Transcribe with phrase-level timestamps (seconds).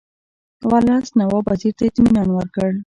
[0.69, 2.71] ورلسټ نواب وزیر ته اطمینان ورکړ.